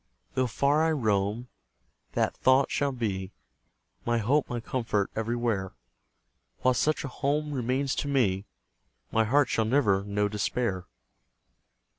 [0.33, 1.47] Though far I roam,
[2.13, 3.33] that thought shall be
[4.03, 5.73] My hope, my comfort, everywhere;
[6.61, 8.47] While such a home remains to me,
[9.11, 10.85] My heart shall never know despair!